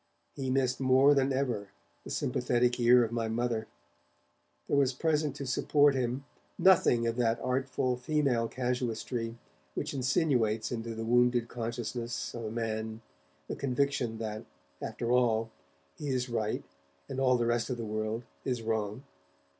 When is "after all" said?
14.81-15.51